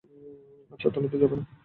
[0.71, 1.43] আজ আদালতে যাবে না?